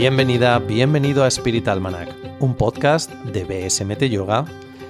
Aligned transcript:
Bienvenida, 0.00 0.58
bienvenido 0.58 1.24
a 1.24 1.28
Spirit 1.28 1.68
Almanac, 1.68 2.08
un 2.38 2.54
podcast 2.54 3.12
de 3.12 3.44
BSMT 3.44 4.04
Yoga 4.04 4.46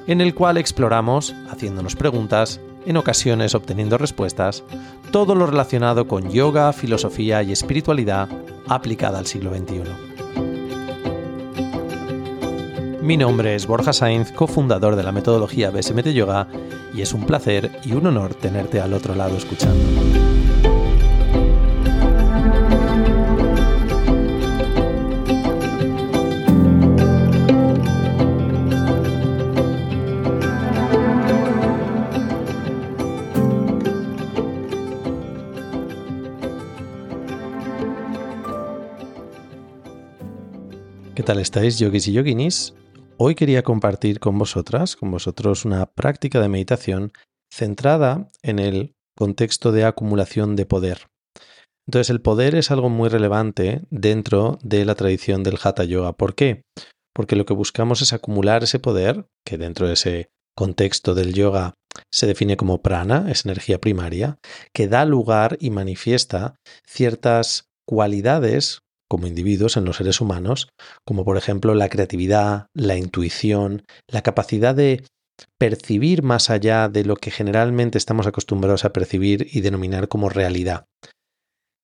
en 0.06 0.20
el 0.20 0.36
cual 0.36 0.56
exploramos, 0.56 1.34
haciéndonos 1.50 1.96
preguntas, 1.96 2.61
en 2.86 2.96
ocasiones 2.96 3.57
obteniendo 3.57 3.98
respuestas, 3.98 4.62
todo 5.11 5.34
lo 5.34 5.46
relacionado 5.46 6.07
con 6.07 6.30
yoga, 6.30 6.72
filosofía 6.72 7.43
y 7.43 7.50
espiritualidad 7.50 8.29
aplicada 8.68 9.18
al 9.18 9.26
siglo 9.26 9.52
XXI. 9.52 9.82
Mi 13.02 13.16
nombre 13.16 13.57
es 13.57 13.66
Borja 13.66 13.93
Sainz, 13.93 14.30
cofundador 14.30 14.94
de 14.94 15.02
la 15.02 15.11
metodología 15.11 15.72
BSMT 15.72 16.11
Yoga, 16.11 16.46
y 16.94 17.02
es 17.02 17.13
un 17.14 17.27
placer 17.27 17.80
y 17.85 17.94
un 17.94 18.07
honor 18.07 18.35
tenerte 18.35 18.80
al 18.80 18.94
otro 18.94 19.16
lado 19.16 19.36
escuchando. 19.36 20.39
Tal 41.30 41.39
estáis, 41.39 41.78
yogis 41.78 42.08
y 42.08 42.12
yoginis? 42.12 42.75
Hoy 43.16 43.36
quería 43.36 43.62
compartir 43.62 44.19
con 44.19 44.36
vosotras, 44.36 44.96
con 44.96 45.12
vosotros, 45.12 45.64
una 45.64 45.86
práctica 45.86 46.41
de 46.41 46.48
meditación 46.48 47.12
centrada 47.55 48.32
en 48.42 48.58
el 48.58 48.96
contexto 49.16 49.70
de 49.70 49.84
acumulación 49.84 50.56
de 50.56 50.66
poder. 50.66 51.06
Entonces, 51.86 52.10
el 52.10 52.20
poder 52.20 52.56
es 52.56 52.72
algo 52.72 52.88
muy 52.88 53.08
relevante 53.08 53.82
dentro 53.90 54.58
de 54.64 54.84
la 54.84 54.96
tradición 54.96 55.44
del 55.44 55.56
Hatha 55.62 55.84
Yoga. 55.84 56.14
¿Por 56.14 56.34
qué? 56.34 56.64
Porque 57.14 57.36
lo 57.36 57.46
que 57.46 57.55
buscamos 57.55 58.02
es 58.02 58.12
acumular 58.12 58.64
ese 58.64 58.80
poder, 58.80 59.28
que 59.46 59.56
dentro 59.56 59.86
de 59.86 59.92
ese 59.92 60.30
contexto 60.56 61.14
del 61.14 61.33
yoga 61.33 61.74
se 62.10 62.27
define 62.27 62.56
como 62.56 62.83
prana, 62.83 63.30
es 63.30 63.44
energía 63.44 63.80
primaria, 63.80 64.40
que 64.74 64.88
da 64.88 65.05
lugar 65.05 65.58
y 65.60 65.70
manifiesta 65.70 66.56
ciertas 66.84 67.68
cualidades 67.86 68.80
como 69.11 69.27
individuos 69.27 69.77
en 69.77 69.84
los 69.84 69.97
seres 69.97 70.20
humanos, 70.20 70.69
como 71.05 71.25
por 71.25 71.36
ejemplo 71.36 71.75
la 71.75 71.89
creatividad, 71.89 72.69
la 72.75 72.97
intuición, 72.97 73.84
la 74.06 74.22
capacidad 74.22 74.75
de 74.75 75.05
percibir 75.58 76.22
más 76.22 76.48
allá 76.48 76.89
de 76.89 77.05
lo 77.05 77.17
que 77.17 77.30
generalmente 77.30 77.98
estamos 77.98 78.27
acostumbrados 78.27 78.84
a 78.84 78.92
percibir 78.92 79.48
y 79.50 79.62
denominar 79.62 80.08
como 80.08 80.28
realidad. 80.28 80.84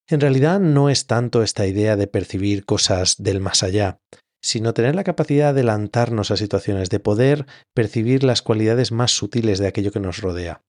En 0.09 0.21
realidad 0.21 0.61
no 0.61 0.89
es 0.89 1.07
tanto 1.07 1.43
esta 1.43 1.67
idea 1.67 1.97
de 1.97 2.07
percibir 2.07 2.65
cosas 2.65 3.17
del 3.19 3.41
más 3.41 3.65
allá, 3.65 3.99
sino 4.41 4.73
tener 4.73 4.95
la 4.95 5.03
capacidad 5.03 5.53
de 5.53 5.61
adelantarnos 5.61 6.31
a 6.31 6.37
situaciones, 6.37 6.91
de 6.91 7.01
poder 7.01 7.47
percibir 7.75 8.23
las 8.23 8.41
cualidades 8.41 8.93
más 8.93 9.11
sutiles 9.11 9.59
de 9.59 9.67
aquello 9.67 9.91
que 9.91 9.99
nos 9.99 10.21
rodea. 10.21 10.63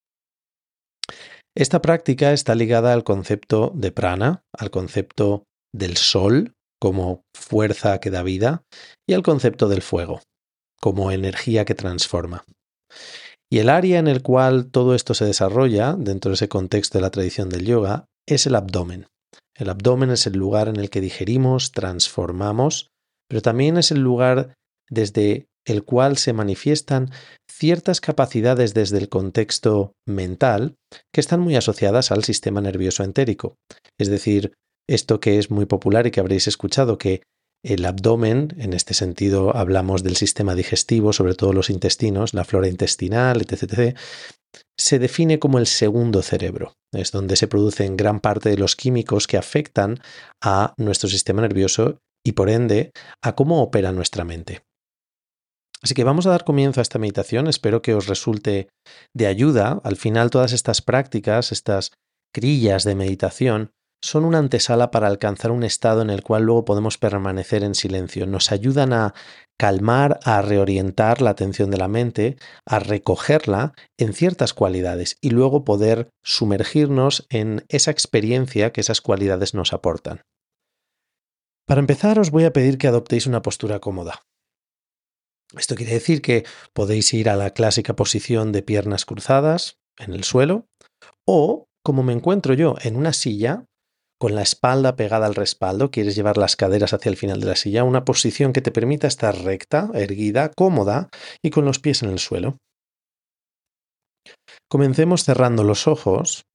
Esta 1.55 1.81
práctica 1.81 2.33
está 2.33 2.55
ligada 2.55 2.93
al 2.93 3.03
concepto 3.03 3.71
de 3.75 3.91
prana, 3.91 4.43
al 4.53 4.71
concepto 4.71 5.43
del 5.73 5.97
sol 5.97 6.53
como 6.79 7.23
fuerza 7.35 7.99
que 7.99 8.11
da 8.11 8.23
vida 8.23 8.63
y 9.07 9.13
al 9.13 9.23
concepto 9.23 9.67
del 9.67 9.81
fuego 9.81 10.21
como 10.79 11.11
energía 11.11 11.65
que 11.65 11.75
transforma. 11.75 12.45
Y 13.51 13.59
el 13.59 13.69
área 13.69 13.99
en 13.99 14.07
el 14.07 14.21
cual 14.21 14.69
todo 14.69 14.93
esto 14.93 15.13
se 15.13 15.25
desarrolla 15.25 15.95
dentro 15.97 16.29
de 16.29 16.35
ese 16.35 16.49
contexto 16.49 16.97
de 16.97 17.01
la 17.01 17.11
tradición 17.11 17.49
del 17.49 17.65
yoga 17.65 18.05
es 18.27 18.45
el 18.45 18.55
abdomen. 18.55 19.07
El 19.55 19.69
abdomen 19.69 20.11
es 20.11 20.27
el 20.27 20.33
lugar 20.33 20.67
en 20.67 20.75
el 20.75 20.89
que 20.89 21.01
digerimos, 21.01 21.71
transformamos, 21.71 22.89
pero 23.27 23.41
también 23.41 23.77
es 23.77 23.91
el 23.91 23.99
lugar 23.99 24.53
desde 24.89 25.47
el 25.65 25.83
cual 25.83 26.17
se 26.17 26.33
manifiestan 26.33 27.11
ciertas 27.49 27.99
capacidades 27.99 28.73
desde 28.73 28.97
el 28.97 29.09
contexto 29.09 29.93
mental 30.07 30.75
que 31.13 31.19
están 31.19 31.41
muy 31.41 31.55
asociadas 31.55 32.11
al 32.11 32.23
sistema 32.23 32.61
nervioso 32.61 33.03
entérico, 33.03 33.55
es 33.99 34.09
decir, 34.09 34.53
esto 34.87 35.19
que 35.19 35.37
es 35.37 35.51
muy 35.51 35.65
popular 35.65 36.07
y 36.07 36.11
que 36.11 36.19
habréis 36.19 36.47
escuchado, 36.47 36.97
que 36.97 37.21
el 37.63 37.85
abdomen, 37.85 38.55
en 38.57 38.73
este 38.73 38.93
sentido 38.93 39.55
hablamos 39.55 40.03
del 40.03 40.15
sistema 40.15 40.55
digestivo, 40.55 41.11
sobre 41.11 41.35
todo 41.35 41.53
los 41.53 41.69
intestinos, 41.69 42.33
la 42.33 42.45
flora 42.45 42.67
intestinal, 42.67 43.41
etc., 43.41 43.97
se 44.79 44.99
define 44.99 45.39
como 45.39 45.59
el 45.59 45.67
segundo 45.67 46.21
cerebro. 46.21 46.73
Es 46.93 47.11
donde 47.11 47.35
se 47.35 47.47
producen 47.47 47.97
gran 47.97 48.19
parte 48.19 48.49
de 48.49 48.57
los 48.57 48.75
químicos 48.75 49.27
que 49.27 49.37
afectan 49.37 49.99
a 50.41 50.73
nuestro 50.77 51.09
sistema 51.09 51.41
nervioso 51.41 51.97
y 52.25 52.33
por 52.33 52.49
ende 52.49 52.91
a 53.23 53.35
cómo 53.35 53.61
opera 53.61 53.91
nuestra 53.91 54.23
mente. 54.23 54.61
Así 55.81 55.93
que 55.93 56.03
vamos 56.03 56.25
a 56.25 56.31
dar 56.31 56.43
comienzo 56.43 56.79
a 56.79 56.83
esta 56.83 56.99
meditación, 56.99 57.47
espero 57.47 57.81
que 57.81 57.93
os 57.93 58.07
resulte 58.07 58.69
de 59.15 59.27
ayuda. 59.27 59.79
Al 59.83 59.95
final 59.95 60.29
todas 60.29 60.53
estas 60.53 60.81
prácticas, 60.81 61.51
estas 61.51 61.91
crillas 62.33 62.83
de 62.83 62.95
meditación, 62.95 63.71
son 64.07 64.23
una 64.23 64.37
antesala 64.37 64.89
para 64.89 65.07
alcanzar 65.07 65.51
un 65.51 65.63
estado 65.63 66.01
en 66.01 66.09
el 66.09 66.23
cual 66.23 66.43
luego 66.43 66.63
podemos 66.63 66.97
permanecer 66.97 67.63
en 67.63 67.75
silencio. 67.75 68.25
Nos 68.25 68.53
ayudan 68.53 68.93
a 68.93 69.13
calmar, 69.59 70.19
a 70.23 70.41
reorientar 70.41 71.21
la 71.21 71.31
atención 71.31 71.71
de 71.71 71.77
la 71.77 71.89
mente, 71.89 72.37
a 72.65 72.79
recogerla 72.79 73.73
en 73.97 74.13
ciertas 74.13 74.53
cualidades 74.53 75.17
y 75.19 75.31
luego 75.31 75.65
poder 75.65 76.09
sumergirnos 76.23 77.25
en 77.29 77.65
esa 77.67 77.91
experiencia 77.91 78.71
que 78.71 78.79
esas 78.79 79.01
cualidades 79.01 79.53
nos 79.53 79.73
aportan. 79.73 80.21
Para 81.67 81.81
empezar 81.81 82.17
os 82.17 82.31
voy 82.31 82.45
a 82.45 82.53
pedir 82.53 82.77
que 82.77 82.87
adoptéis 82.87 83.27
una 83.27 83.41
postura 83.41 83.79
cómoda. 83.79 84.21
Esto 85.57 85.75
quiere 85.75 85.93
decir 85.93 86.21
que 86.21 86.45
podéis 86.73 87.13
ir 87.13 87.29
a 87.29 87.35
la 87.35 87.49
clásica 87.49 87.93
posición 87.97 88.53
de 88.53 88.63
piernas 88.63 89.03
cruzadas 89.03 89.79
en 89.97 90.13
el 90.13 90.23
suelo 90.23 90.65
o, 91.25 91.65
como 91.83 92.03
me 92.03 92.13
encuentro 92.13 92.53
yo, 92.53 92.75
en 92.81 92.95
una 92.95 93.11
silla, 93.11 93.65
con 94.19 94.33
la 94.33 94.41
espalda 94.41 94.95
pegada 94.95 95.27
al 95.27 95.35
respaldo, 95.35 95.91
quieres 95.91 96.15
llevar 96.15 96.37
las 96.37 96.55
caderas 96.55 96.93
hacia 96.93 97.09
el 97.09 97.17
final 97.17 97.39
de 97.39 97.47
la 97.47 97.55
silla, 97.55 97.83
una 97.83 98.03
posición 98.03 98.51
que 98.51 98.61
te 98.61 98.71
permita 98.71 99.07
estar 99.07 99.37
recta, 99.43 99.89
erguida, 99.93 100.51
cómoda 100.55 101.09
y 101.43 101.51
con 101.51 101.65
los 101.65 101.79
pies 101.79 102.01
en 102.01 102.09
el 102.09 102.19
suelo. 102.19 102.57
Comencemos 104.69 105.23
cerrando 105.23 105.63
los 105.63 105.87
ojos 105.87 106.45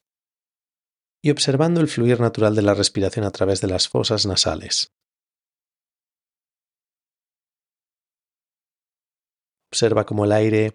y 1.24 1.30
observando 1.30 1.80
el 1.80 1.88
fluir 1.88 2.20
natural 2.20 2.54
de 2.56 2.62
la 2.62 2.74
respiración 2.74 3.24
a 3.24 3.30
través 3.30 3.60
de 3.60 3.68
las 3.68 3.88
fosas 3.88 4.26
nasales. 4.26 4.88
Observa 9.72 10.04
cómo 10.04 10.24
el 10.24 10.32
aire, 10.32 10.74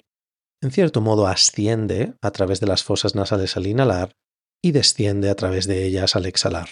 en 0.64 0.72
cierto 0.72 1.02
modo, 1.02 1.28
asciende 1.28 2.16
a 2.24 2.31
través 2.31 2.59
de 2.62 2.68
las 2.68 2.84
fosas 2.84 3.14
nasales 3.14 3.58
al 3.58 3.68
inhalar 3.68 4.14
y 4.63 4.72
desciende 4.72 5.29
a 5.29 5.35
través 5.35 5.68
de 5.68 5.85
ellas 5.85 6.16
al 6.16 6.25
exhalar. 6.25 6.69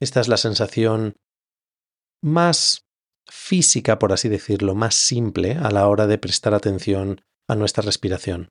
Esta 0.00 0.20
es 0.20 0.28
la 0.28 0.36
sensación 0.36 1.16
más 2.22 2.86
física, 3.28 3.98
por 3.98 4.12
así 4.12 4.28
decirlo, 4.28 4.74
más 4.74 4.94
simple 4.94 5.52
a 5.52 5.70
la 5.70 5.88
hora 5.88 6.06
de 6.06 6.18
prestar 6.18 6.54
atención 6.54 7.22
a 7.48 7.54
nuestra 7.54 7.82
respiración. 7.82 8.48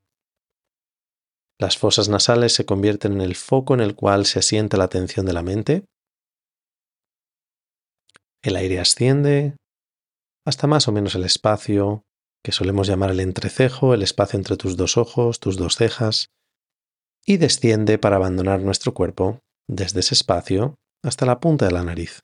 Las 1.60 1.76
fosas 1.76 2.08
nasales 2.08 2.54
se 2.54 2.64
convierten 2.64 3.12
en 3.12 3.20
el 3.20 3.36
foco 3.36 3.74
en 3.74 3.80
el 3.80 3.94
cual 3.94 4.24
se 4.24 4.38
asienta 4.38 4.76
la 4.76 4.84
atención 4.84 5.26
de 5.26 5.32
la 5.32 5.42
mente. 5.42 5.84
El 8.42 8.56
aire 8.56 8.80
asciende 8.80 9.56
hasta 10.46 10.66
más 10.66 10.88
o 10.88 10.92
menos 10.92 11.14
el 11.14 11.24
espacio 11.24 12.02
que 12.42 12.52
solemos 12.52 12.86
llamar 12.86 13.10
el 13.10 13.20
entrecejo, 13.20 13.92
el 13.92 14.02
espacio 14.02 14.38
entre 14.38 14.56
tus 14.56 14.78
dos 14.78 14.96
ojos, 14.96 15.40
tus 15.40 15.58
dos 15.58 15.76
cejas, 15.76 16.30
y 17.26 17.36
desciende 17.36 17.98
para 17.98 18.16
abandonar 18.16 18.60
nuestro 18.60 18.94
cuerpo 18.94 19.40
desde 19.68 20.00
ese 20.00 20.14
espacio 20.14 20.76
hasta 21.04 21.26
la 21.26 21.40
punta 21.40 21.66
de 21.66 21.72
la 21.72 21.84
nariz. 21.84 22.20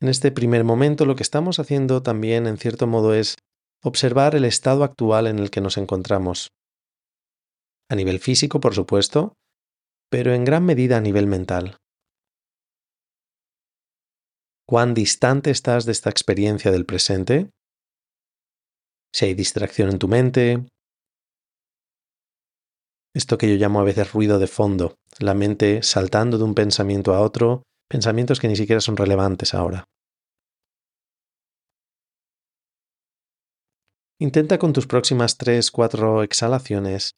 En 0.00 0.08
este 0.08 0.30
primer 0.30 0.62
momento 0.62 1.06
lo 1.06 1.16
que 1.16 1.24
estamos 1.24 1.58
haciendo 1.58 2.02
también 2.02 2.46
en 2.46 2.56
cierto 2.56 2.86
modo 2.86 3.14
es 3.14 3.34
observar 3.82 4.36
el 4.36 4.44
estado 4.44 4.84
actual 4.84 5.26
en 5.26 5.40
el 5.40 5.50
que 5.50 5.60
nos 5.60 5.76
encontramos. 5.76 6.50
A 7.90 7.96
nivel 7.96 8.20
físico, 8.20 8.60
por 8.60 8.74
supuesto, 8.74 9.32
pero 10.08 10.32
en 10.32 10.44
gran 10.44 10.64
medida 10.64 10.98
a 10.98 11.00
nivel 11.00 11.26
mental 11.26 11.78
cuán 14.68 14.92
distante 14.92 15.50
estás 15.50 15.86
de 15.86 15.92
esta 15.92 16.10
experiencia 16.10 16.70
del 16.70 16.84
presente, 16.84 17.50
si 19.14 19.24
hay 19.24 19.34
distracción 19.34 19.88
en 19.88 19.98
tu 19.98 20.08
mente, 20.08 20.66
esto 23.14 23.38
que 23.38 23.48
yo 23.48 23.56
llamo 23.56 23.80
a 23.80 23.84
veces 23.84 24.12
ruido 24.12 24.38
de 24.38 24.46
fondo, 24.46 24.96
la 25.20 25.32
mente 25.32 25.82
saltando 25.82 26.36
de 26.36 26.44
un 26.44 26.54
pensamiento 26.54 27.14
a 27.14 27.22
otro, 27.22 27.62
pensamientos 27.88 28.40
que 28.40 28.48
ni 28.48 28.56
siquiera 28.56 28.82
son 28.82 28.98
relevantes 28.98 29.54
ahora. 29.54 29.84
Intenta 34.20 34.58
con 34.58 34.74
tus 34.74 34.86
próximas 34.86 35.38
tres, 35.38 35.70
cuatro 35.70 36.22
exhalaciones 36.22 37.14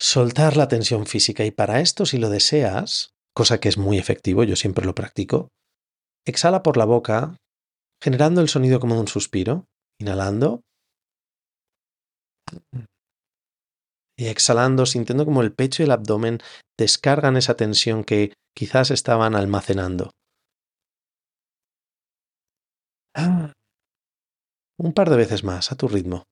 soltar 0.00 0.56
la 0.56 0.68
tensión 0.68 1.06
física 1.06 1.44
y 1.44 1.50
para 1.50 1.80
esto, 1.80 2.06
si 2.06 2.16
lo 2.16 2.30
deseas, 2.30 3.10
cosa 3.34 3.58
que 3.58 3.68
es 3.68 3.76
muy 3.76 3.98
efectivo, 3.98 4.44
yo 4.44 4.56
siempre 4.56 4.86
lo 4.86 4.94
practico, 4.94 5.48
exhala 6.30 6.62
por 6.62 6.76
la 6.76 6.84
boca, 6.84 7.36
generando 8.02 8.40
el 8.40 8.48
sonido 8.48 8.80
como 8.80 8.98
un 8.98 9.08
suspiro, 9.08 9.66
inhalando 10.00 10.60
y 14.16 14.26
exhalando, 14.26 14.86
sintiendo 14.86 15.24
como 15.24 15.42
el 15.42 15.52
pecho 15.52 15.82
y 15.82 15.86
el 15.86 15.92
abdomen 15.92 16.38
descargan 16.78 17.36
esa 17.36 17.56
tensión 17.56 18.04
que 18.04 18.32
quizás 18.54 18.90
estaban 18.90 19.34
almacenando. 19.34 20.10
Un 24.80 24.92
par 24.92 25.10
de 25.10 25.16
veces 25.16 25.42
más, 25.44 25.72
a 25.72 25.76
tu 25.76 25.88
ritmo. 25.88 26.24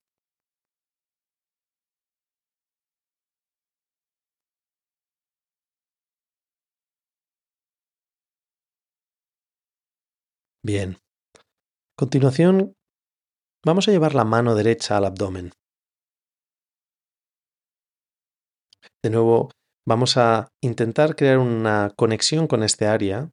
Bien. 10.67 10.99
A 11.37 11.97
continuación, 11.97 12.75
vamos 13.65 13.87
a 13.87 13.93
llevar 13.93 14.17
la 14.17 14.25
mano 14.25 14.57
derecha 14.57 14.97
al 14.97 15.05
abdomen. 15.05 15.53
De 19.01 19.11
nuevo, 19.11 19.53
vamos 19.87 20.17
a 20.17 20.49
intentar 20.61 21.15
crear 21.15 21.39
una 21.39 21.93
conexión 21.97 22.49
con 22.49 22.65
este 22.65 22.89
área 22.89 23.31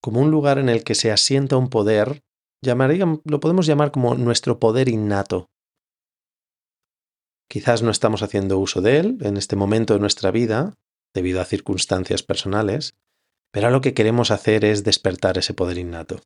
como 0.00 0.20
un 0.20 0.30
lugar 0.30 0.58
en 0.58 0.68
el 0.68 0.84
que 0.84 0.94
se 0.94 1.10
asienta 1.10 1.56
un 1.56 1.68
poder, 1.68 2.22
lo 2.62 3.40
podemos 3.40 3.66
llamar 3.66 3.90
como 3.90 4.14
nuestro 4.14 4.60
poder 4.60 4.88
innato. 4.88 5.50
Quizás 7.50 7.82
no 7.82 7.90
estamos 7.90 8.22
haciendo 8.22 8.60
uso 8.60 8.80
de 8.80 8.98
él 8.98 9.18
en 9.22 9.36
este 9.36 9.56
momento 9.56 9.94
de 9.94 10.00
nuestra 10.00 10.30
vida, 10.30 10.74
debido 11.12 11.40
a 11.40 11.44
circunstancias 11.44 12.22
personales, 12.22 12.94
pero 13.52 13.68
lo 13.70 13.80
que 13.80 13.94
queremos 13.94 14.30
hacer 14.30 14.64
es 14.64 14.84
despertar 14.84 15.38
ese 15.38 15.52
poder 15.52 15.78
innato. 15.78 16.20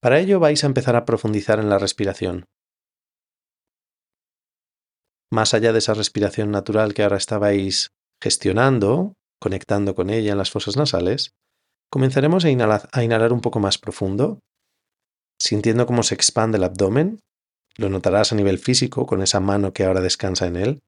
Para 0.00 0.20
ello 0.20 0.38
vais 0.38 0.62
a 0.62 0.68
empezar 0.68 0.94
a 0.94 1.04
profundizar 1.04 1.58
en 1.58 1.68
la 1.68 1.78
respiración. 1.78 2.44
Más 5.30 5.54
allá 5.54 5.72
de 5.72 5.78
esa 5.80 5.94
respiración 5.94 6.50
natural 6.50 6.94
que 6.94 7.02
ahora 7.02 7.16
estabais 7.16 7.88
gestionando, 8.22 9.14
conectando 9.40 9.94
con 9.94 10.10
ella 10.10 10.32
en 10.32 10.38
las 10.38 10.50
fosas 10.50 10.76
nasales, 10.76 11.32
comenzaremos 11.90 12.44
a 12.44 12.50
inhalar, 12.50 13.32
un 13.32 13.40
poco 13.40 13.60
más 13.60 13.78
profundo, 13.78 14.38
sintiendo 15.40 15.86
cómo 15.86 16.02
se 16.02 16.14
expande 16.14 16.58
el 16.58 16.64
abdomen. 16.64 17.20
Lo 17.76 17.88
notarás 17.88 18.32
a 18.32 18.36
nivel 18.36 18.58
físico 18.58 19.06
con 19.06 19.22
esa 19.22 19.40
mano 19.40 19.72
que 19.72 19.84
ahora 19.84 20.00
descansa 20.00 20.46
en 20.46 20.56
él. 20.56 20.80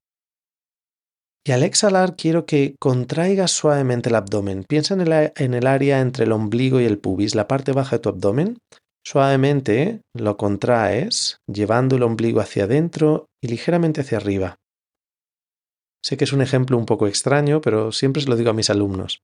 Y 1.45 1.51
al 1.51 1.63
exhalar 1.63 2.15
quiero 2.15 2.45
que 2.45 2.75
contraigas 2.79 3.51
suavemente 3.51 4.09
el 4.09 4.15
abdomen. 4.15 4.63
Piensa 4.63 4.93
en 4.93 5.01
el, 5.01 5.31
en 5.35 5.53
el 5.53 5.67
área 5.67 5.99
entre 5.99 6.25
el 6.25 6.31
ombligo 6.31 6.79
y 6.79 6.85
el 6.85 6.99
pubis, 6.99 7.33
la 7.33 7.47
parte 7.47 7.71
baja 7.71 7.95
de 7.97 8.01
tu 8.01 8.09
abdomen, 8.09 8.57
Suavemente 9.03 10.01
lo 10.13 10.37
contraes, 10.37 11.37
llevando 11.47 11.95
el 11.95 12.03
ombligo 12.03 12.39
hacia 12.39 12.65
adentro 12.65 13.25
y 13.41 13.47
ligeramente 13.47 14.01
hacia 14.01 14.17
arriba. 14.17 14.57
Sé 16.03 16.17
que 16.17 16.23
es 16.23 16.33
un 16.33 16.41
ejemplo 16.41 16.77
un 16.77 16.85
poco 16.85 17.07
extraño, 17.07 17.61
pero 17.61 17.91
siempre 17.91 18.21
se 18.21 18.29
lo 18.29 18.35
digo 18.35 18.49
a 18.49 18.53
mis 18.53 18.69
alumnos. 18.69 19.21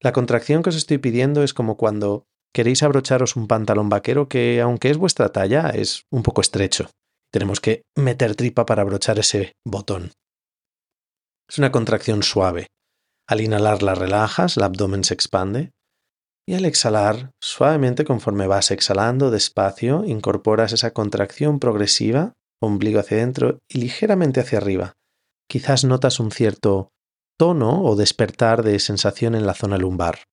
La 0.00 0.12
contracción 0.12 0.62
que 0.62 0.70
os 0.70 0.76
estoy 0.76 0.98
pidiendo 0.98 1.42
es 1.42 1.54
como 1.54 1.76
cuando 1.76 2.24
queréis 2.54 2.82
abrocharos 2.82 3.36
un 3.36 3.48
pantalón 3.48 3.88
vaquero 3.88 4.28
que, 4.28 4.60
aunque 4.60 4.90
es 4.90 4.96
vuestra 4.96 5.30
talla, 5.30 5.70
es 5.70 6.04
un 6.12 6.22
poco 6.22 6.40
estrecho. 6.40 6.90
Tenemos 7.32 7.60
que 7.60 7.82
meter 7.96 8.36
tripa 8.36 8.64
para 8.64 8.82
abrochar 8.82 9.18
ese 9.18 9.54
botón. 9.66 10.12
Es 11.48 11.58
una 11.58 11.72
contracción 11.72 12.22
suave. 12.22 12.68
Al 13.28 13.40
inhalar 13.40 13.82
la 13.82 13.94
relajas, 13.94 14.56
el 14.56 14.62
abdomen 14.62 15.02
se 15.02 15.14
expande. 15.14 15.70
Y 16.46 16.54
al 16.54 16.66
exhalar, 16.66 17.30
suavemente 17.42 18.04
conforme 18.04 18.46
vas 18.46 18.70
exhalando 18.70 19.30
despacio, 19.30 20.04
incorporas 20.04 20.72
esa 20.72 20.92
contracción 20.92 21.58
progresiva, 21.58 22.34
ombligo 22.62 23.00
hacia 23.00 23.16
adentro 23.16 23.58
y 23.68 23.78
ligeramente 23.78 24.40
hacia 24.40 24.58
arriba. 24.58 24.92
Quizás 25.48 25.84
notas 25.84 26.20
un 26.20 26.30
cierto 26.30 26.90
tono 27.38 27.82
o 27.82 27.96
despertar 27.96 28.62
de 28.62 28.78
sensación 28.78 29.34
en 29.34 29.46
la 29.46 29.54
zona 29.54 29.78
lumbar. 29.78 30.24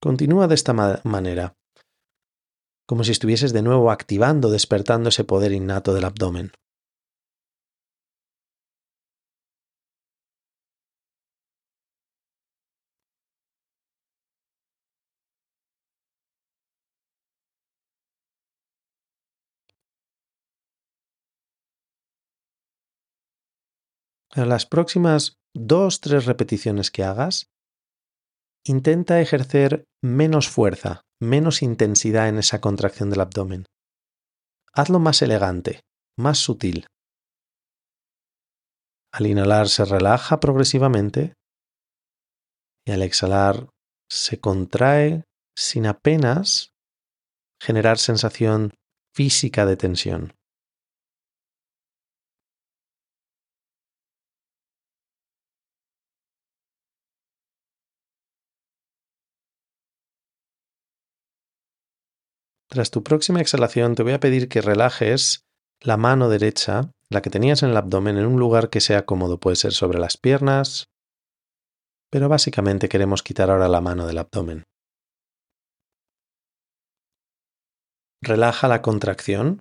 Continúa 0.00 0.46
de 0.46 0.54
esta 0.54 0.72
manera, 0.72 1.54
como 2.86 3.02
si 3.02 3.10
estuvieses 3.10 3.52
de 3.52 3.62
nuevo 3.62 3.90
activando, 3.90 4.50
despertando 4.50 5.08
ese 5.08 5.24
poder 5.24 5.52
innato 5.52 5.94
del 5.94 6.04
abdomen. 6.04 6.52
En 24.36 24.50
las 24.50 24.66
próximas 24.66 25.38
dos, 25.54 26.02
tres 26.02 26.26
repeticiones 26.26 26.90
que 26.90 27.04
hagas, 27.04 27.46
intenta 28.66 29.18
ejercer 29.18 29.86
menos 30.04 30.50
fuerza, 30.50 31.00
menos 31.18 31.62
intensidad 31.62 32.28
en 32.28 32.36
esa 32.36 32.60
contracción 32.60 33.08
del 33.08 33.22
abdomen. 33.22 33.64
Hazlo 34.74 34.98
más 34.98 35.22
elegante, 35.22 35.80
más 36.18 36.36
sutil. 36.36 36.86
Al 39.10 39.26
inhalar 39.26 39.70
se 39.70 39.86
relaja 39.86 40.38
progresivamente 40.38 41.32
y 42.86 42.92
al 42.92 43.00
exhalar 43.00 43.70
se 44.10 44.38
contrae 44.38 45.24
sin 45.56 45.86
apenas 45.86 46.74
generar 47.58 47.96
sensación 47.96 48.74
física 49.14 49.64
de 49.64 49.78
tensión. 49.78 50.35
Tras 62.76 62.90
tu 62.90 63.02
próxima 63.02 63.40
exhalación 63.40 63.94
te 63.94 64.02
voy 64.02 64.12
a 64.12 64.20
pedir 64.20 64.50
que 64.50 64.60
relajes 64.60 65.46
la 65.80 65.96
mano 65.96 66.28
derecha, 66.28 66.90
la 67.08 67.22
que 67.22 67.30
tenías 67.30 67.62
en 67.62 67.70
el 67.70 67.76
abdomen, 67.78 68.18
en 68.18 68.26
un 68.26 68.38
lugar 68.38 68.68
que 68.68 68.82
sea 68.82 69.06
cómodo. 69.06 69.40
Puede 69.40 69.56
ser 69.56 69.72
sobre 69.72 69.98
las 69.98 70.18
piernas, 70.18 70.84
pero 72.12 72.28
básicamente 72.28 72.90
queremos 72.90 73.22
quitar 73.22 73.50
ahora 73.50 73.68
la 73.68 73.80
mano 73.80 74.06
del 74.06 74.18
abdomen. 74.18 74.64
Relaja 78.20 78.68
la 78.68 78.82
contracción 78.82 79.60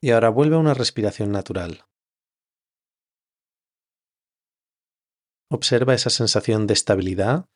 y 0.00 0.12
ahora 0.12 0.28
vuelve 0.28 0.54
a 0.54 0.60
una 0.60 0.74
respiración 0.74 1.32
natural. 1.32 1.82
Observa 5.50 5.94
esa 5.94 6.10
sensación 6.10 6.68
de 6.68 6.74
estabilidad 6.74 7.46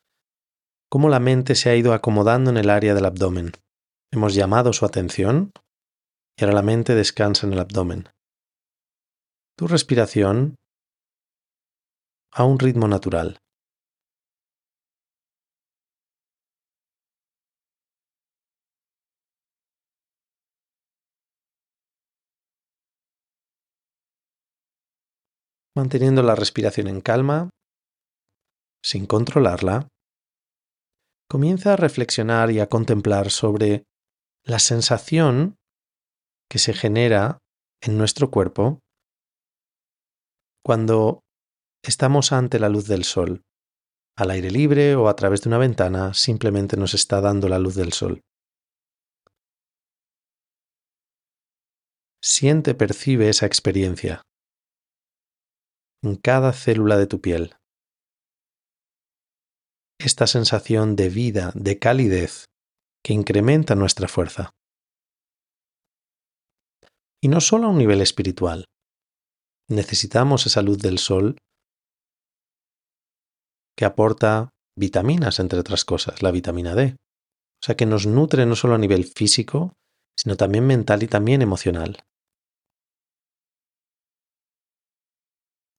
cómo 0.88 1.08
la 1.08 1.20
mente 1.20 1.54
se 1.54 1.70
ha 1.70 1.76
ido 1.76 1.92
acomodando 1.92 2.50
en 2.50 2.56
el 2.56 2.70
área 2.70 2.94
del 2.94 3.04
abdomen. 3.04 3.52
Hemos 4.10 4.34
llamado 4.34 4.72
su 4.72 4.86
atención 4.86 5.52
y 6.36 6.44
ahora 6.44 6.54
la 6.54 6.62
mente 6.62 6.94
descansa 6.94 7.46
en 7.46 7.52
el 7.52 7.58
abdomen. 7.58 8.08
Tu 9.56 9.66
respiración 9.66 10.54
a 12.32 12.44
un 12.44 12.58
ritmo 12.58 12.88
natural. 12.88 13.38
Manteniendo 25.76 26.22
la 26.22 26.34
respiración 26.34 26.88
en 26.88 27.00
calma, 27.00 27.50
sin 28.82 29.06
controlarla, 29.06 29.88
comienza 31.28 31.74
a 31.74 31.76
reflexionar 31.76 32.50
y 32.50 32.60
a 32.60 32.68
contemplar 32.68 33.30
sobre 33.30 33.84
la 34.44 34.58
sensación 34.58 35.56
que 36.50 36.58
se 36.58 36.72
genera 36.72 37.38
en 37.82 37.98
nuestro 37.98 38.30
cuerpo 38.30 38.80
cuando 40.64 41.20
estamos 41.82 42.32
ante 42.32 42.58
la 42.58 42.68
luz 42.68 42.86
del 42.86 43.04
sol. 43.04 43.42
Al 44.16 44.30
aire 44.30 44.50
libre 44.50 44.96
o 44.96 45.08
a 45.08 45.14
través 45.14 45.42
de 45.42 45.50
una 45.50 45.58
ventana 45.58 46.14
simplemente 46.14 46.76
nos 46.76 46.94
está 46.94 47.20
dando 47.20 47.48
la 47.48 47.58
luz 47.58 47.74
del 47.74 47.92
sol. 47.92 48.22
Siente, 52.20 52.74
percibe 52.74 53.28
esa 53.28 53.46
experiencia 53.46 54.22
en 56.02 56.16
cada 56.16 56.52
célula 56.52 56.96
de 56.96 57.06
tu 57.06 57.20
piel 57.20 57.57
esta 59.98 60.26
sensación 60.26 60.96
de 60.96 61.08
vida, 61.08 61.52
de 61.54 61.78
calidez, 61.78 62.44
que 63.04 63.12
incrementa 63.12 63.74
nuestra 63.74 64.08
fuerza. 64.08 64.50
Y 67.20 67.28
no 67.28 67.40
solo 67.40 67.66
a 67.66 67.70
un 67.70 67.78
nivel 67.78 68.00
espiritual. 68.00 68.64
Necesitamos 69.68 70.46
esa 70.46 70.62
luz 70.62 70.78
del 70.78 70.98
sol 70.98 71.36
que 73.76 73.84
aporta 73.84 74.50
vitaminas, 74.76 75.40
entre 75.40 75.58
otras 75.58 75.84
cosas, 75.84 76.22
la 76.22 76.30
vitamina 76.30 76.74
D. 76.74 76.96
O 77.60 77.64
sea 77.66 77.76
que 77.76 77.86
nos 77.86 78.06
nutre 78.06 78.46
no 78.46 78.54
solo 78.54 78.74
a 78.74 78.78
nivel 78.78 79.04
físico, 79.04 79.72
sino 80.16 80.36
también 80.36 80.66
mental 80.66 81.02
y 81.02 81.08
también 81.08 81.42
emocional. 81.42 82.04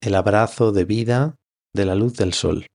El 0.01 0.15
abrazo 0.15 0.71
de 0.71 0.85
vida 0.85 1.35
de 1.73 1.85
la 1.85 1.95
luz 1.95 2.15
del 2.15 2.33
sol. 2.33 2.67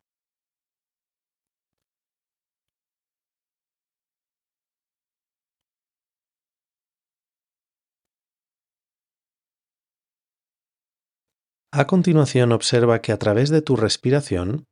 A 11.76 11.88
continuación 11.88 12.52
observa 12.52 13.02
que 13.02 13.10
a 13.10 13.18
través 13.18 13.50
de 13.50 13.60
tu 13.60 13.74
respiración 13.74 14.64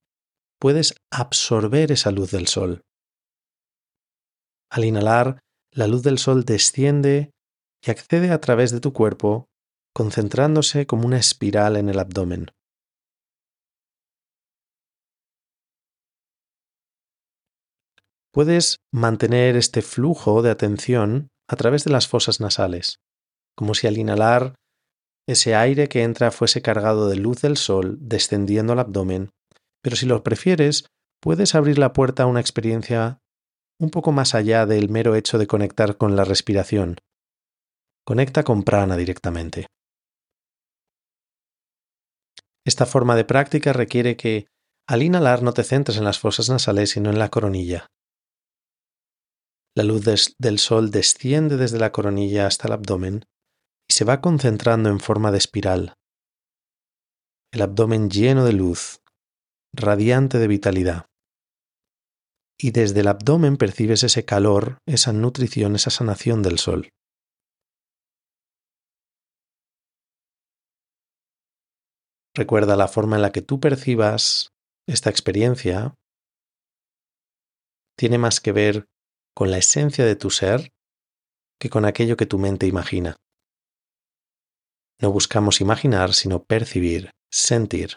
puedes 0.61 0.95
absorber 1.11 1.91
esa 1.91 2.13
luz 2.13 2.31
del 2.31 2.47
sol. 2.47 2.83
Al 4.71 4.85
inhalar, 4.85 5.41
la 5.73 5.89
luz 5.89 6.05
del 6.05 6.19
sol 6.19 6.45
desciende 6.45 7.33
y 7.85 7.91
accede 7.91 8.31
a 8.31 8.41
través 8.41 8.71
de 8.71 8.79
tu 8.79 8.93
cuerpo, 8.93 9.47
concentrándose 9.93 10.87
como 10.87 11.05
una 11.05 11.19
espiral 11.19 11.75
en 11.75 11.89
el 11.89 11.99
abdomen. 11.99 12.53
Puedes 18.33 18.77
mantener 18.93 19.57
este 19.57 19.83
flujo 19.83 20.41
de 20.41 20.53
atención 20.53 21.31
a 21.51 21.57
través 21.57 21.83
de 21.83 21.91
las 21.91 22.07
fosas 22.07 22.41
nasales, 22.41 23.01
como 23.57 23.75
si 23.75 23.89
al 23.89 23.99
inhalar 23.99 24.55
ese 25.27 25.55
aire 25.55 25.89
que 25.89 26.03
entra 26.03 26.31
fuese 26.31 26.63
cargado 26.63 27.09
de 27.09 27.17
luz 27.17 27.41
del 27.43 27.57
sol 27.57 27.97
descendiendo 28.01 28.73
al 28.73 28.81
abdomen, 28.81 29.31
pero 29.83 29.97
si 29.97 30.07
lo 30.07 30.23
prefieres, 30.23 30.87
puedes 31.21 31.55
abrir 31.55 31.79
la 31.79 31.93
puerta 31.93 32.25
a 32.25 32.27
una 32.27 32.41
experiencia 32.41 33.19
un 33.81 33.91
poco 33.91 34.13
más 34.13 34.35
allá 34.35 34.67
del 34.67 34.89
mero 34.89 35.15
hecho 35.15 35.39
de 35.39 35.47
conectar 35.47 35.97
con 35.97 36.17
la 36.17 36.25
respiración. 36.25 36.99
Conecta 38.05 38.43
con 38.43 38.63
prana 38.63 38.97
directamente. 38.97 39.67
Esta 42.65 42.87
forma 42.87 43.17
de 43.17 43.25
práctica 43.25 43.73
requiere 43.73 44.17
que 44.17 44.47
al 44.89 45.03
inhalar 45.03 45.43
no 45.43 45.53
te 45.53 45.65
centres 45.65 45.99
en 45.99 46.05
las 46.05 46.19
fosas 46.19 46.49
nasales 46.49 46.91
sino 46.91 47.11
en 47.11 47.19
la 47.19 47.29
coronilla. 47.29 47.87
La 49.75 49.85
luz 49.85 50.05
del 50.39 50.59
sol 50.59 50.91
desciende 50.91 51.57
desde 51.57 51.79
la 51.79 51.93
coronilla 51.93 52.47
hasta 52.47 52.69
el 52.69 52.75
abdomen 52.75 53.25
se 53.93 54.05
va 54.05 54.21
concentrando 54.21 54.89
en 54.89 55.01
forma 55.01 55.31
de 55.31 55.39
espiral. 55.39 55.95
El 57.53 57.63
abdomen 57.63 58.09
lleno 58.11 58.45
de 58.45 58.55
luz, 58.55 59.01
radiante 59.75 60.39
de 60.39 60.49
vitalidad. 60.49 61.07
Y 62.59 62.71
desde 62.71 63.01
el 63.01 63.09
abdomen 63.09 63.57
percibes 63.57 64.03
ese 64.03 64.25
calor, 64.25 64.79
esa 64.87 65.13
nutrición, 65.13 65.75
esa 65.75 65.91
sanación 65.91 66.43
del 66.43 66.59
sol. 66.59 66.89
Recuerda 72.35 72.77
la 72.77 72.89
forma 72.89 73.17
en 73.17 73.23
la 73.23 73.31
que 73.31 73.43
tú 73.43 73.61
percibas 73.61 74.49
esta 74.89 75.11
experiencia 75.11 75.95
tiene 77.99 78.17
más 78.17 78.41
que 78.41 78.53
ver 78.53 78.87
con 79.35 79.51
la 79.51 79.59
esencia 79.59 80.07
de 80.07 80.17
tu 80.17 80.31
ser 80.31 80.71
que 81.61 81.69
con 81.69 81.85
aquello 81.85 82.17
que 82.17 82.27
tu 82.27 82.39
mente 82.39 82.67
imagina. 82.67 83.17
No 85.03 85.11
buscamos 85.11 85.61
imaginar, 85.61 86.15
sino 86.15 86.45
percibir, 86.45 87.11
sentir. 87.29 87.97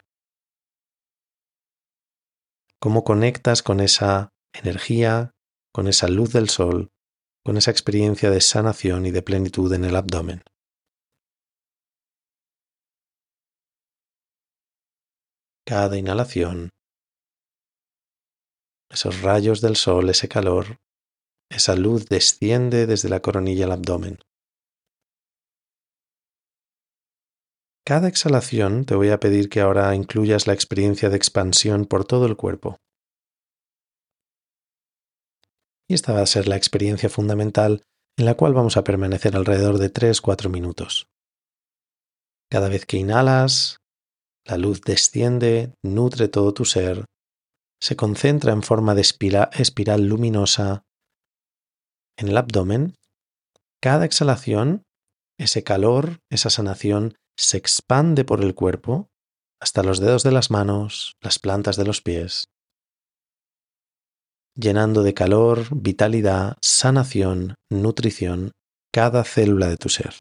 ¿Cómo 2.81 3.03
conectas 3.03 3.61
con 3.61 3.79
esa 3.79 4.29
energía, 4.53 5.31
con 5.71 5.87
esa 5.87 6.07
luz 6.07 6.33
del 6.33 6.49
sol, 6.49 6.89
con 7.45 7.57
esa 7.57 7.69
experiencia 7.69 8.31
de 8.31 8.41
sanación 8.41 9.05
y 9.05 9.11
de 9.11 9.21
plenitud 9.21 9.71
en 9.73 9.85
el 9.85 9.95
abdomen? 9.95 10.41
Cada 15.63 15.97
inhalación, 15.97 16.69
esos 18.89 19.21
rayos 19.21 19.61
del 19.61 19.75
sol, 19.75 20.09
ese 20.09 20.27
calor, 20.27 20.77
esa 21.51 21.75
luz 21.75 22.07
desciende 22.07 22.87
desde 22.87 23.09
la 23.09 23.19
coronilla 23.19 23.65
al 23.65 23.73
abdomen. 23.73 24.19
Cada 27.87 28.07
exhalación 28.07 28.85
te 28.85 28.95
voy 28.95 29.09
a 29.09 29.19
pedir 29.19 29.47
que 29.47 29.61
ahora 29.61 29.93
incluyas 29.93 30.47
la 30.47 30.53
experiencia 30.53 31.09
de 31.09 31.17
expansión 31.17 31.85
por 31.85 32.03
todo 32.03 32.25
el 32.25 32.35
cuerpo. 32.35 32.77
Y 35.87 35.93
esta 35.93 36.11
va 36.11 36.21
a 36.21 36.25
ser 36.25 36.47
la 36.47 36.55
experiencia 36.55 37.09
fundamental 37.09 37.83
en 38.17 38.25
la 38.25 38.33
cual 38.33 38.55
vamos 38.55 38.75
a 38.75 38.83
permanecer 38.83 39.35
alrededor 39.35 39.77
de 39.77 39.93
3-4 39.93 40.49
minutos. 40.49 41.07
Cada 42.49 42.69
vez 42.69 42.87
que 42.87 42.97
inhalas, 42.97 43.77
la 44.45 44.57
luz 44.57 44.81
desciende, 44.81 45.75
nutre 45.83 46.27
todo 46.27 46.55
tu 46.55 46.65
ser, 46.65 47.05
se 47.79 47.95
concentra 47.95 48.51
en 48.51 48.63
forma 48.63 48.95
de 48.95 49.01
espiral 49.01 50.07
luminosa 50.07 50.81
en 52.17 52.29
el 52.29 52.37
abdomen. 52.37 52.95
Cada 53.79 54.05
exhalación, 54.05 54.81
ese 55.37 55.63
calor, 55.63 56.21
esa 56.31 56.49
sanación, 56.49 57.15
se 57.37 57.57
expande 57.57 58.23
por 58.25 58.43
el 58.43 58.55
cuerpo 58.55 59.09
hasta 59.59 59.83
los 59.83 59.99
dedos 59.99 60.23
de 60.23 60.31
las 60.31 60.51
manos, 60.51 61.15
las 61.21 61.39
plantas 61.39 61.75
de 61.75 61.85
los 61.85 62.01
pies, 62.01 62.45
llenando 64.55 65.03
de 65.03 65.13
calor, 65.13 65.67
vitalidad, 65.71 66.57
sanación, 66.61 67.55
nutrición 67.69 68.51
cada 68.93 69.23
célula 69.23 69.67
de 69.67 69.77
tu 69.77 69.89
ser. 69.89 70.15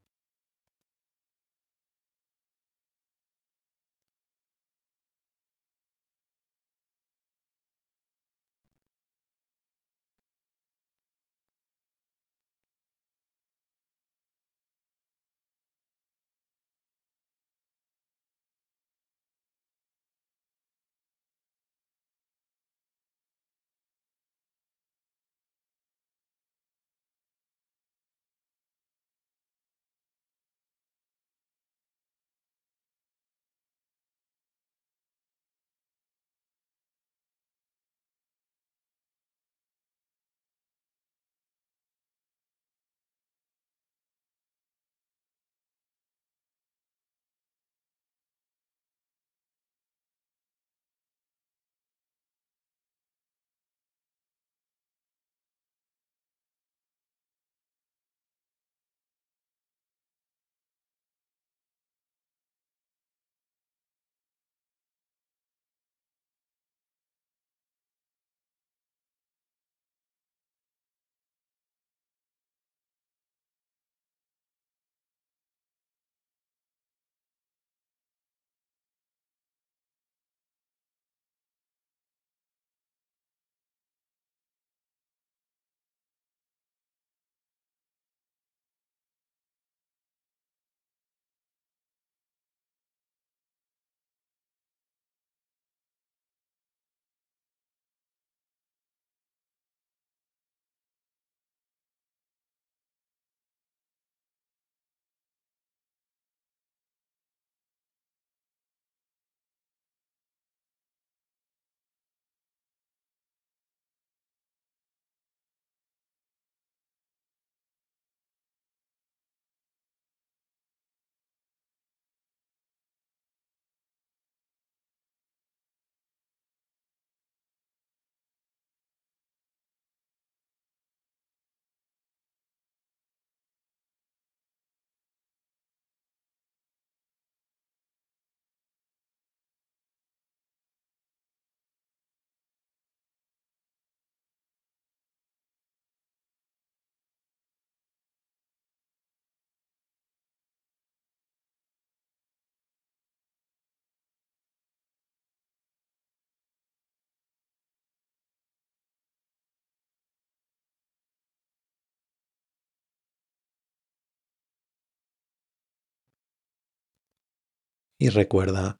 Y 168.01 168.09
recuerda, 168.09 168.77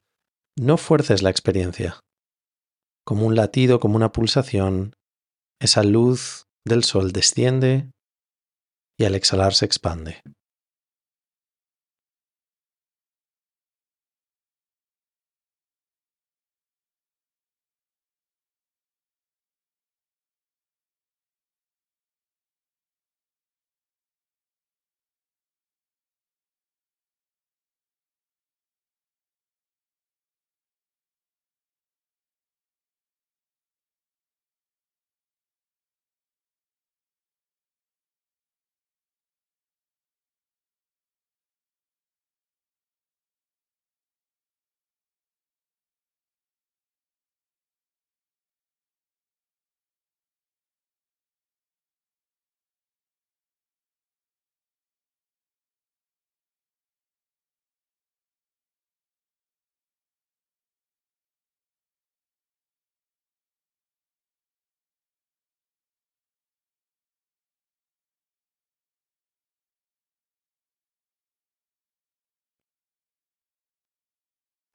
no 0.57 0.77
fuerces 0.77 1.23
la 1.23 1.29
experiencia. 1.29 1.99
Como 3.05 3.25
un 3.25 3.35
latido, 3.35 3.79
como 3.79 3.95
una 3.95 4.11
pulsación, 4.11 4.93
esa 5.59 5.83
luz 5.83 6.45
del 6.65 6.83
sol 6.83 7.11
desciende 7.11 7.91
y 8.99 9.05
al 9.05 9.15
exhalar 9.15 9.53
se 9.53 9.65
expande. 9.65 10.21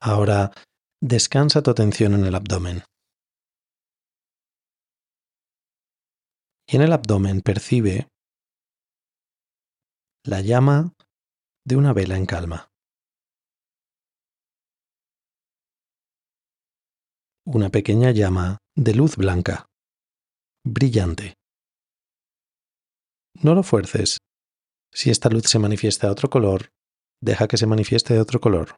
Ahora 0.03 0.51
descansa 1.03 1.63
tu 1.63 1.71
atención 1.71 2.15
en 2.15 2.25
el 2.25 2.35
abdomen. 2.35 2.83
Y 6.67 6.77
en 6.77 6.83
el 6.83 6.93
abdomen 6.93 7.43
percibe 7.43 8.09
la 10.25 10.41
llama 10.41 10.95
de 11.67 11.77
una 11.77 11.93
vela 11.93 12.17
en 12.17 12.25
calma. 12.25 12.69
Una 17.45 17.69
pequeña 17.69 18.13
llama 18.13 18.57
de 18.75 18.95
luz 18.95 19.17
blanca, 19.17 19.67
brillante. 20.65 21.35
No 23.35 23.55
lo 23.55 23.63
fuerces. 23.63 24.17
Si 24.95 25.11
esta 25.11 25.29
luz 25.29 25.45
se 25.45 25.59
manifiesta 25.59 26.07
de 26.07 26.13
otro 26.13 26.31
color, 26.31 26.71
deja 27.21 27.49
que 27.49 27.59
se 27.59 27.67
manifieste 27.67 28.15
de 28.15 28.21
otro 28.21 28.41
color 28.41 28.77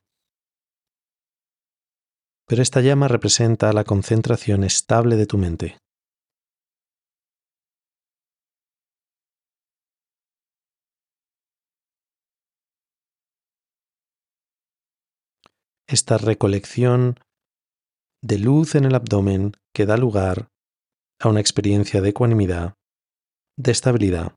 pero 2.53 2.61
esta 2.61 2.83
llama 2.83 3.09
representa 3.09 3.73
la 3.73 3.83
concentración 3.83 4.62
estable 4.62 5.17
de 5.17 5.25
tu 5.25 5.38
mente. 5.38 5.79
Esta 15.87 16.19
recolección 16.19 17.19
de 18.23 18.38
luz 18.38 18.75
en 18.75 18.85
el 18.85 18.97
abdomen 18.97 19.53
que 19.75 19.87
da 19.87 19.97
lugar 19.97 20.49
a 21.21 21.31
una 21.31 21.41
experiencia 21.41 22.03
de 22.03 22.11
ecuanimidad, 22.11 22.75
de 23.57 23.73
estabilidad 23.73 24.35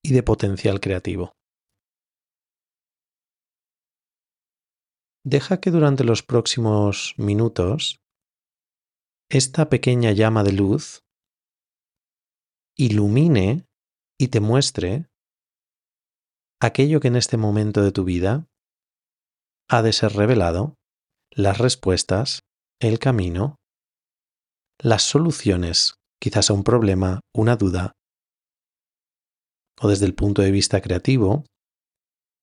y 0.00 0.12
de 0.12 0.22
potencial 0.22 0.78
creativo. 0.78 1.32
Deja 5.26 5.58
que 5.58 5.70
durante 5.70 6.04
los 6.04 6.22
próximos 6.22 7.14
minutos 7.16 7.98
esta 9.30 9.70
pequeña 9.70 10.12
llama 10.12 10.44
de 10.44 10.52
luz 10.52 11.00
ilumine 12.76 13.64
y 14.18 14.28
te 14.28 14.40
muestre 14.40 15.08
aquello 16.60 17.00
que 17.00 17.08
en 17.08 17.16
este 17.16 17.38
momento 17.38 17.82
de 17.82 17.90
tu 17.90 18.04
vida 18.04 18.46
ha 19.70 19.80
de 19.80 19.94
ser 19.94 20.12
revelado, 20.12 20.74
las 21.30 21.56
respuestas, 21.56 22.40
el 22.78 22.98
camino, 22.98 23.56
las 24.78 25.04
soluciones, 25.04 25.94
quizás 26.20 26.50
a 26.50 26.52
un 26.52 26.64
problema, 26.64 27.20
una 27.34 27.56
duda, 27.56 27.92
o 29.80 29.88
desde 29.88 30.04
el 30.04 30.14
punto 30.14 30.42
de 30.42 30.50
vista 30.50 30.82
creativo, 30.82 31.46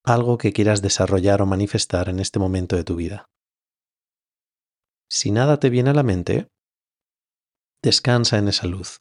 algo 0.03 0.37
que 0.37 0.53
quieras 0.53 0.81
desarrollar 0.81 1.41
o 1.41 1.45
manifestar 1.45 2.09
en 2.09 2.19
este 2.19 2.39
momento 2.39 2.75
de 2.75 2.83
tu 2.83 2.95
vida. 2.95 3.25
Si 5.09 5.31
nada 5.31 5.59
te 5.59 5.69
viene 5.69 5.89
a 5.89 5.93
la 5.93 6.03
mente, 6.03 6.47
descansa 7.83 8.37
en 8.37 8.47
esa 8.47 8.67
luz, 8.67 8.97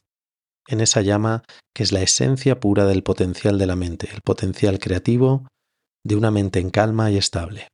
en 0.67 0.81
esa 0.81 1.01
llama 1.01 1.43
que 1.73 1.83
es 1.83 1.91
la 1.91 2.01
esencia 2.01 2.59
pura 2.59 2.85
del 2.85 3.03
potencial 3.03 3.57
de 3.57 3.65
la 3.65 3.75
mente, 3.75 4.09
el 4.11 4.21
potencial 4.21 4.79
creativo 4.79 5.47
de 6.03 6.15
una 6.15 6.31
mente 6.31 6.59
en 6.59 6.69
calma 6.69 7.11
y 7.11 7.17
estable. 7.17 7.67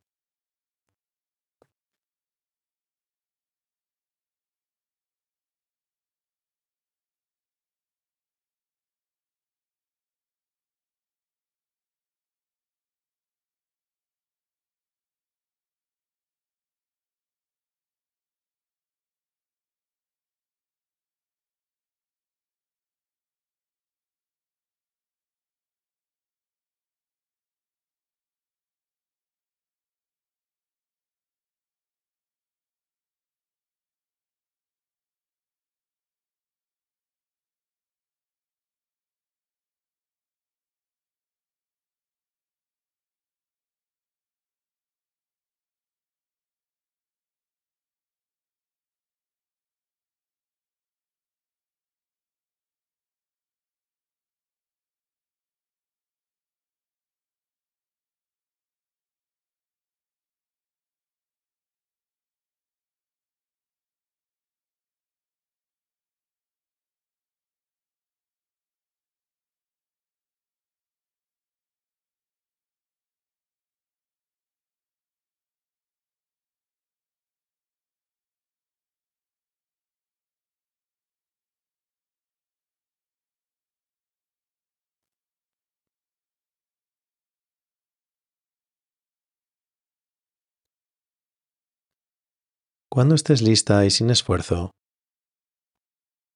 Cuando 92.90 93.14
estés 93.14 93.42
lista 93.42 93.84
y 93.84 93.90
sin 93.90 94.08
esfuerzo, 94.08 94.70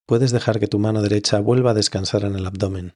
puedes 0.06 0.32
dejar 0.32 0.60
que 0.60 0.66
tu 0.66 0.78
mano 0.78 1.00
derecha 1.00 1.40
vuelva 1.40 1.70
a 1.70 1.74
descansar 1.74 2.24
en 2.24 2.34
el 2.34 2.44
abdomen. 2.44 2.92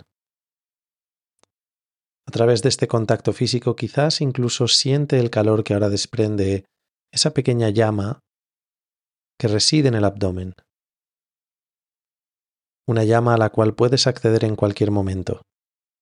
A 2.28 2.32
través 2.32 2.62
de 2.62 2.68
este 2.68 2.86
contacto 2.86 3.32
físico 3.32 3.74
quizás 3.74 4.20
incluso 4.20 4.68
siente 4.68 5.18
el 5.18 5.30
calor 5.30 5.64
que 5.64 5.72
ahora 5.72 5.88
desprende 5.88 6.66
esa 7.10 7.32
pequeña 7.32 7.70
llama 7.70 8.20
que 9.38 9.48
reside 9.48 9.88
en 9.88 9.94
el 9.94 10.04
abdomen. 10.04 10.52
Una 12.86 13.04
llama 13.04 13.34
a 13.34 13.38
la 13.38 13.48
cual 13.48 13.74
puedes 13.74 14.06
acceder 14.06 14.44
en 14.44 14.54
cualquier 14.54 14.90
momento, 14.90 15.40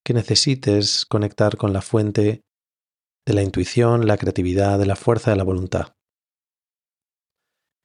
que 0.05 0.13
necesites 0.13 1.07
conectar 1.07 1.57
con 1.57 1.73
la 1.73 1.83
fuente 1.83 2.41
de 3.25 3.33
la 3.33 3.43
intuición, 3.43 4.09
la 4.09 4.17
creatividad, 4.17 4.79
de 4.79 4.87
la 4.87 4.97
fuerza 4.97 5.31
de 5.31 5.37
la 5.37 5.45
voluntad. 5.45 5.95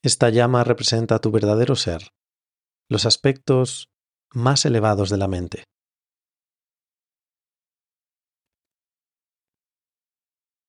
Esta 0.01 0.29
llama 0.29 0.63
representa 0.63 1.19
tu 1.19 1.29
verdadero 1.29 1.75
ser, 1.75 2.11
los 2.89 3.05
aspectos 3.05 3.89
más 4.33 4.63
elevados 4.65 5.09
de 5.09 5.17
la 5.17 5.27
mente. 5.27 5.63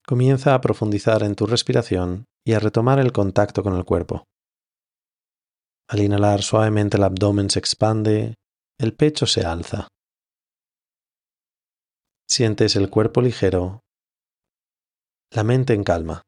Comienza 0.05 0.55
a 0.55 0.61
profundizar 0.61 1.23
en 1.23 1.37
tu 1.37 1.47
respiración 1.47 2.25
y 2.45 2.55
a 2.55 2.59
retomar 2.59 2.99
el 2.99 3.13
contacto 3.13 3.63
con 3.63 3.77
el 3.77 3.85
cuerpo. 3.85 4.25
Al 5.89 6.01
inhalar 6.01 6.43
suavemente 6.43 6.97
el 6.97 7.05
abdomen 7.05 7.51
se 7.51 7.61
expande, 7.61 8.35
el 8.81 8.97
pecho 8.97 9.27
se 9.27 9.43
alza. 9.43 9.87
Sientes 12.29 12.75
el 12.75 12.91
cuerpo 12.91 13.21
ligero, 13.21 13.81
la 15.33 15.45
mente 15.45 15.75
en 15.75 15.85
calma. 15.85 16.23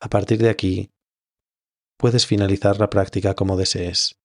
A 0.00 0.08
partir 0.08 0.38
de 0.38 0.50
aquí, 0.50 0.90
puedes 1.98 2.26
finalizar 2.26 2.78
la 2.78 2.90
práctica 2.90 3.34
como 3.34 3.56
desees, 3.56 4.16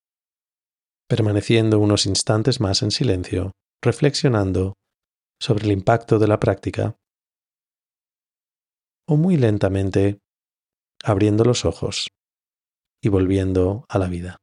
permaneciendo 1.07 1.79
unos 1.79 2.05
instantes 2.05 2.60
más 2.60 2.81
en 2.81 2.91
silencio, 2.91 3.51
reflexionando 3.81 4.73
sobre 5.41 5.65
el 5.65 5.71
impacto 5.71 6.19
de 6.19 6.27
la 6.27 6.39
práctica, 6.39 6.95
o 9.07 9.17
muy 9.17 9.38
lentamente 9.38 10.19
abriendo 11.03 11.43
los 11.43 11.65
ojos 11.65 12.07
y 13.01 13.10
volviendo 13.10 13.86
a 13.89 13.97
la 13.97 14.07
vida. 14.07 14.40